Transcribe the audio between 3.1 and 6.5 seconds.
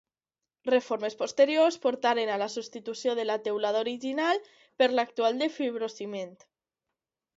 de la teulada original per l'actual de fibrociment.